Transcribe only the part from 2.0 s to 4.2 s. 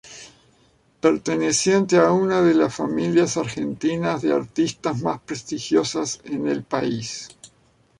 una de las familias argentina